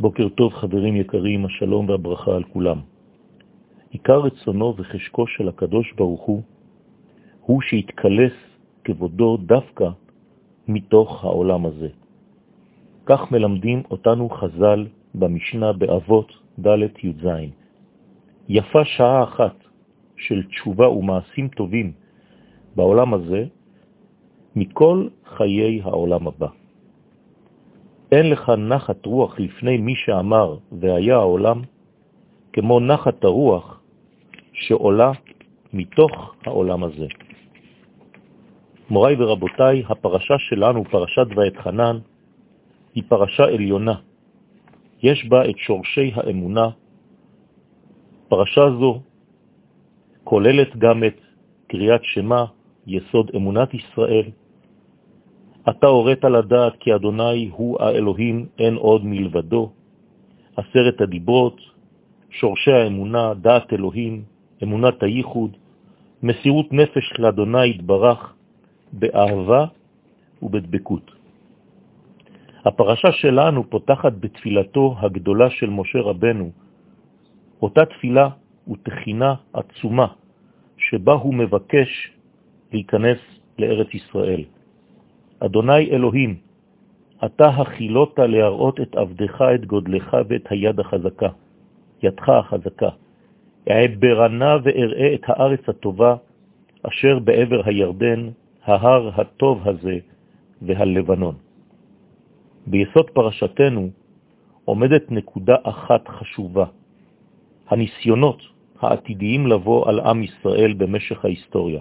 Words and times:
בוקר 0.00 0.28
טוב 0.28 0.52
חברים 0.52 0.96
יקרים, 0.96 1.46
השלום 1.46 1.88
והברכה 1.88 2.36
על 2.36 2.44
כולם. 2.44 2.80
עיקר 3.90 4.18
רצונו 4.18 4.74
וחשקו 4.76 5.26
של 5.26 5.48
הקדוש 5.48 5.92
ברוך 5.92 6.20
הוא, 6.20 6.42
הוא 7.40 7.62
שיתקלס 7.62 8.32
כבודו 8.84 9.36
דווקא 9.36 9.88
מתוך 10.68 11.24
העולם 11.24 11.66
הזה. 11.66 11.88
כך 13.06 13.32
מלמדים 13.32 13.82
אותנו 13.90 14.28
חז"ל 14.30 14.86
במשנה 15.14 15.72
באבות 15.72 16.32
ד' 16.66 16.82
י"ז. 17.02 17.26
יפה 18.48 18.84
שעה 18.84 19.24
אחת 19.24 19.56
של 20.16 20.42
תשובה 20.42 20.88
ומעשים 20.88 21.48
טובים 21.48 21.92
בעולם 22.76 23.14
הזה 23.14 23.44
מכל 24.56 25.08
חיי 25.24 25.82
העולם 25.82 26.26
הבא. 26.26 26.59
אין 28.12 28.30
לך 28.30 28.48
נחת 28.48 29.06
רוח 29.06 29.40
לפני 29.40 29.76
מי 29.76 29.94
שאמר 29.96 30.56
והיה 30.72 31.16
העולם, 31.16 31.62
כמו 32.52 32.80
נחת 32.80 33.24
הרוח 33.24 33.80
שעולה 34.52 35.12
מתוך 35.72 36.34
העולם 36.46 36.84
הזה. 36.84 37.06
מוריי 38.90 39.16
ורבותיי, 39.18 39.82
הפרשה 39.88 40.34
שלנו, 40.38 40.84
פרשת 40.84 41.26
ואת 41.36 41.56
חנן, 41.56 41.98
היא 42.94 43.02
פרשה 43.08 43.44
עליונה. 43.44 43.94
יש 45.02 45.24
בה 45.28 45.50
את 45.50 45.58
שורשי 45.58 46.12
האמונה. 46.14 46.68
פרשה 48.28 48.70
זו 48.80 49.00
כוללת 50.24 50.76
גם 50.76 51.04
את 51.04 51.20
קריאת 51.66 52.00
שמה, 52.04 52.44
יסוד 52.86 53.30
אמונת 53.36 53.74
ישראל. 53.74 54.30
אתה 55.68 55.86
הורית 55.86 56.24
לדעת 56.24 56.76
כי 56.80 56.94
אדוני 56.94 57.50
הוא 57.52 57.82
האלוהים, 57.82 58.46
אין 58.58 58.74
עוד 58.74 59.04
מלבדו. 59.04 59.70
עשרת 60.56 61.00
הדיברות, 61.00 61.56
שורשי 62.30 62.72
האמונה, 62.72 63.34
דעת 63.34 63.72
אלוהים, 63.72 64.22
אמונת 64.62 65.02
הייחוד, 65.02 65.56
מסירות 66.22 66.72
נפש 66.72 67.12
לאדוני 67.18 67.66
יתברך 67.66 68.34
באהבה 68.92 69.64
ובדבקות. 70.42 71.10
הפרשה 72.64 73.12
שלנו 73.12 73.70
פותחת 73.70 74.12
בתפילתו 74.20 74.96
הגדולה 75.00 75.50
של 75.50 75.70
משה 75.70 75.98
רבנו, 76.00 76.50
אותה 77.62 77.84
תפילה 77.84 78.28
ותחינה 78.68 79.34
עצומה 79.52 80.06
שבה 80.78 81.12
הוא 81.12 81.34
מבקש 81.34 82.12
להיכנס 82.72 83.18
לארץ 83.58 83.94
ישראל. 83.94 84.44
אדוני 85.40 85.90
אלוהים, 85.90 86.36
אתה 87.24 87.46
החילות 87.46 88.18
להראות 88.18 88.80
את 88.80 88.96
עבדך, 88.96 89.44
את 89.54 89.66
גודלך 89.66 90.16
ואת 90.28 90.46
היד 90.50 90.80
החזקה, 90.80 91.28
ידך 92.02 92.28
החזקה. 92.28 92.88
אעברנה 93.70 94.56
ואראה 94.62 95.14
את 95.14 95.20
הארץ 95.26 95.68
הטובה 95.68 96.16
אשר 96.82 97.18
בעבר 97.18 97.60
הירדן, 97.64 98.28
ההר 98.64 99.20
הטוב 99.20 99.68
הזה 99.68 99.98
והלבנון. 100.62 101.34
ביסוד 102.66 103.10
פרשתנו 103.10 103.90
עומדת 104.64 105.10
נקודה 105.10 105.56
אחת 105.62 106.08
חשובה, 106.08 106.64
הניסיונות 107.68 108.42
העתידיים 108.80 109.46
לבוא 109.46 109.88
על 109.88 110.00
עם 110.00 110.22
ישראל 110.22 110.72
במשך 110.72 111.24
ההיסטוריה. 111.24 111.80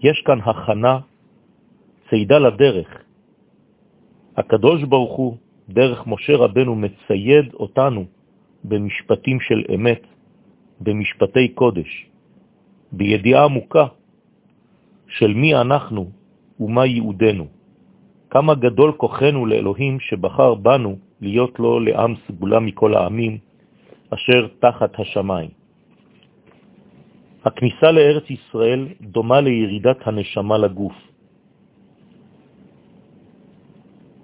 יש 0.00 0.22
כאן 0.26 0.38
הכנה, 0.40 0.98
צעידה 2.10 2.38
לדרך. 2.38 2.88
הקדוש 4.36 4.82
ברוך 4.82 5.16
הוא, 5.16 5.36
דרך 5.68 6.06
משה 6.06 6.36
רבנו, 6.36 6.74
מצייד 6.74 7.54
אותנו 7.54 8.04
במשפטים 8.64 9.40
של 9.40 9.64
אמת, 9.74 10.02
במשפטי 10.80 11.48
קודש, 11.48 12.06
בידיעה 12.92 13.44
עמוקה 13.44 13.86
של 15.08 15.34
מי 15.34 15.54
אנחנו 15.54 16.10
ומה 16.60 16.86
ייעודנו. 16.86 17.46
כמה 18.30 18.54
גדול 18.54 18.92
כוחנו 18.96 19.46
לאלוהים 19.46 20.00
שבחר 20.00 20.54
בנו 20.54 20.96
להיות 21.20 21.58
לו 21.58 21.80
לעם 21.80 22.14
סגולה 22.28 22.60
מכל 22.60 22.94
העמים 22.94 23.38
אשר 24.10 24.48
תחת 24.60 25.00
השמיים. 25.00 25.50
הכניסה 27.44 27.92
לארץ 27.92 28.30
ישראל 28.30 28.88
דומה 29.00 29.40
לירידת 29.40 30.06
הנשמה 30.06 30.58
לגוף. 30.58 31.07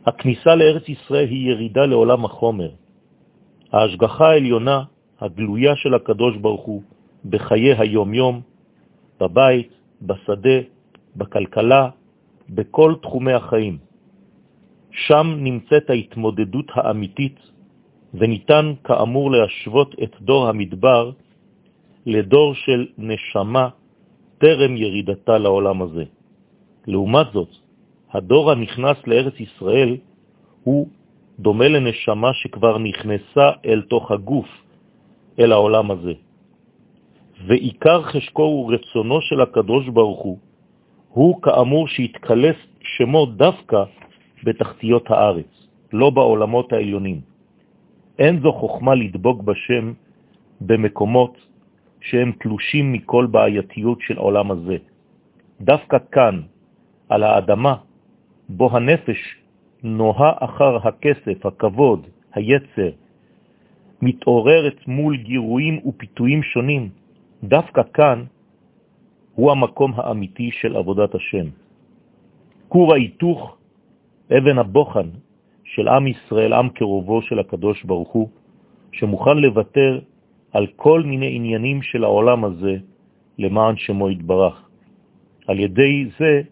הכניסה 0.06 0.54
לארץ 0.54 0.88
ישראל 0.88 1.28
היא 1.28 1.50
ירידה 1.50 1.86
לעולם 1.86 2.24
החומר. 2.24 2.70
ההשגחה 3.72 4.26
העליונה, 4.28 4.82
הגלויה 5.20 5.76
של 5.76 5.94
הקדוש 5.94 6.36
ברוך 6.36 6.64
הוא, 6.64 6.82
בחיי 7.24 7.74
היום-יום, 7.74 8.40
בבית, 9.20 9.70
בשדה, 10.02 10.58
בכלכלה, 11.16 11.88
בכל 12.48 12.94
תחומי 13.02 13.32
החיים. 13.32 13.78
שם 14.90 15.26
נמצאת 15.38 15.90
ההתמודדות 15.90 16.68
האמיתית, 16.74 17.38
וניתן 18.14 18.72
כאמור 18.84 19.30
להשוות 19.30 19.94
את 20.02 20.12
דור 20.20 20.48
המדבר 20.48 21.10
לדור 22.06 22.54
של 22.54 22.86
נשמה 22.98 23.68
טרם 24.38 24.76
ירידתה 24.76 25.38
לעולם 25.38 25.82
הזה. 25.82 26.04
לעומת 26.86 27.26
זאת, 27.32 27.63
הדור 28.14 28.50
הנכנס 28.50 28.96
לארץ 29.06 29.40
ישראל 29.40 29.96
הוא 30.62 30.88
דומה 31.38 31.68
לנשמה 31.68 32.30
שכבר 32.32 32.78
נכנסה 32.78 33.46
אל 33.66 33.82
תוך 33.82 34.10
הגוף, 34.10 34.48
אל 35.38 35.52
העולם 35.52 35.90
הזה. 35.90 36.12
ועיקר 37.46 38.02
חשקו 38.02 38.42
הוא 38.42 38.72
רצונו 38.74 39.20
של 39.20 39.40
הקדוש 39.40 39.88
ברוך 39.88 40.22
הוא, 40.22 40.38
הוא 41.08 41.42
כאמור 41.42 41.88
שהתקלס 41.88 42.56
שמו 42.82 43.26
דווקא 43.26 43.84
בתחתיות 44.44 45.10
הארץ, 45.10 45.52
לא 45.92 46.10
בעולמות 46.10 46.72
העליונים. 46.72 47.20
אין 48.18 48.40
זו 48.42 48.52
חוכמה 48.52 48.94
לדבוק 48.94 49.42
בשם 49.42 49.92
במקומות 50.60 51.34
שהם 52.00 52.32
תלושים 52.40 52.92
מכל 52.92 53.26
בעייתיות 53.26 53.98
של 54.00 54.16
העולם 54.18 54.50
הזה. 54.50 54.76
דווקא 55.60 55.98
כאן, 56.12 56.40
על 57.08 57.22
האדמה, 57.22 57.74
בו 58.48 58.76
הנפש 58.76 59.36
נוהה 59.82 60.32
אחר 60.40 60.88
הכסף, 60.88 61.46
הכבוד, 61.46 62.06
היצר, 62.34 62.90
מתעוררת 64.02 64.88
מול 64.88 65.16
גירויים 65.16 65.80
ופיתויים 65.86 66.42
שונים, 66.42 66.88
דווקא 67.44 67.82
כאן 67.94 68.24
הוא 69.34 69.50
המקום 69.50 69.92
האמיתי 69.96 70.50
של 70.50 70.76
עבודת 70.76 71.14
השם. 71.14 71.46
כור 72.68 72.92
ההיתוך, 72.92 73.56
אבן 74.38 74.58
הבוחן 74.58 75.08
של 75.64 75.88
עם 75.88 76.06
ישראל, 76.06 76.52
עם 76.52 76.68
קרובו 76.68 77.22
של 77.22 77.38
הקדוש 77.38 77.84
ברוך 77.84 78.10
הוא, 78.12 78.28
שמוכן 78.92 79.38
לוותר 79.38 80.00
על 80.52 80.66
כל 80.76 81.02
מיני 81.02 81.36
עניינים 81.36 81.82
של 81.82 82.04
העולם 82.04 82.44
הזה 82.44 82.76
למען 83.38 83.76
שמו 83.76 84.10
יתברך. 84.10 84.68
על 85.46 85.60
ידי 85.60 86.08
זה 86.18 86.42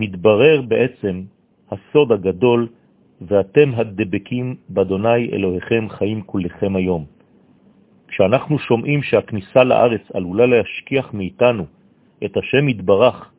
מתברר 0.00 0.62
בעצם 0.62 1.22
הסוד 1.70 2.12
הגדול, 2.12 2.68
ואתם 3.20 3.68
הדבקים 3.74 4.56
באדוני 4.68 5.30
אלוהיכם 5.32 5.86
חיים 5.88 6.22
כולכם 6.22 6.76
היום. 6.76 7.04
כשאנחנו 8.08 8.58
שומעים 8.58 9.02
שהכניסה 9.02 9.64
לארץ 9.64 10.00
עלולה 10.14 10.46
להשכיח 10.46 11.14
מאיתנו 11.14 11.64
את 12.24 12.36
השם 12.36 12.68
יתברך, 12.68 13.30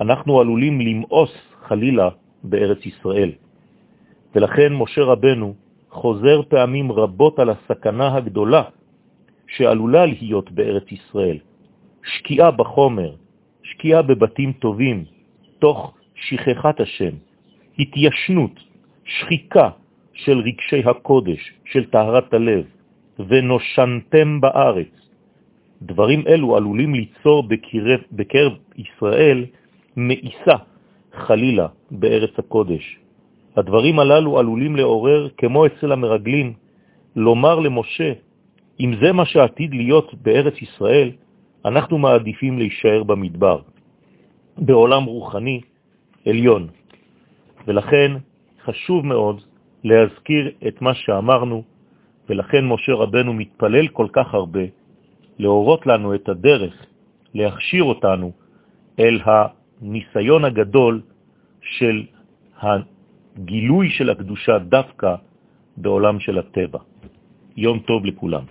אנחנו 0.00 0.40
עלולים 0.40 0.80
למאוס 0.80 1.34
חלילה 1.68 2.08
בארץ 2.44 2.86
ישראל. 2.86 3.32
ולכן 4.34 4.72
משה 4.74 5.02
רבנו 5.02 5.54
חוזר 5.90 6.42
פעמים 6.48 6.92
רבות 6.92 7.38
על 7.38 7.50
הסכנה 7.50 8.14
הגדולה 8.16 8.62
שעלולה 9.46 10.06
להיות 10.06 10.50
בארץ 10.50 10.92
ישראל. 10.92 11.38
שקיעה 12.04 12.50
בחומר, 12.50 13.14
שקיעה 13.62 14.02
בבתים 14.02 14.52
טובים, 14.52 15.04
תוך 15.58 15.94
שכחת 16.14 16.80
השם, 16.80 17.14
התיישנות, 17.78 18.60
שחיקה 19.04 19.68
של 20.12 20.38
רגשי 20.38 20.82
הקודש, 20.84 21.52
של 21.64 21.84
טהרת 21.84 22.34
הלב, 22.34 22.64
ונושנתם 23.18 24.40
בארץ. 24.40 24.92
דברים 25.82 26.22
אלו 26.26 26.56
עלולים 26.56 26.94
ליצור 26.94 27.42
בקרב, 27.42 28.00
בקרב 28.12 28.52
ישראל 28.76 29.44
מאיסה, 29.96 30.56
חלילה, 31.14 31.66
בארץ 31.90 32.38
הקודש. 32.38 32.98
הדברים 33.56 33.98
הללו 33.98 34.38
עלולים 34.38 34.76
לעורר, 34.76 35.28
כמו 35.36 35.66
אצל 35.66 35.92
המרגלים, 35.92 36.52
לומר 37.16 37.58
למשה, 37.58 38.12
אם 38.80 38.90
זה 39.02 39.12
מה 39.12 39.24
שעתיד 39.24 39.74
להיות 39.74 40.14
בארץ 40.22 40.54
ישראל, 40.62 41.10
אנחנו 41.64 41.98
מעדיפים 41.98 42.58
להישאר 42.58 43.02
במדבר, 43.02 43.60
בעולם 44.58 45.04
רוחני 45.04 45.60
עליון. 46.26 46.66
ולכן 47.66 48.12
חשוב 48.64 49.06
מאוד 49.06 49.40
להזכיר 49.84 50.50
את 50.68 50.82
מה 50.82 50.94
שאמרנו, 50.94 51.62
ולכן 52.28 52.64
משה 52.66 52.92
רבנו 52.92 53.32
מתפלל 53.32 53.88
כל 53.88 54.06
כך 54.12 54.34
הרבה, 54.34 54.60
להורות 55.38 55.86
לנו 55.86 56.14
את 56.14 56.28
הדרך, 56.28 56.74
להכשיר 57.34 57.84
אותנו 57.84 58.32
אל 58.98 59.20
הניסיון 59.24 60.44
הגדול 60.44 61.02
של 61.62 62.02
הגילוי 62.58 63.90
של 63.90 64.10
הקדושה 64.10 64.58
דווקא 64.58 65.14
בעולם 65.76 66.20
של 66.20 66.38
הטבע. 66.38 66.78
יום 67.56 67.78
טוב 67.78 68.04
לכולם. 68.04 68.44